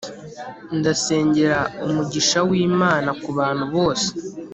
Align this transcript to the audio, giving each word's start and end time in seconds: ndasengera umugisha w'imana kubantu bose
ndasengera 0.77 1.59
umugisha 1.85 2.39
w'imana 2.49 3.09
kubantu 3.21 3.63
bose 3.73 4.09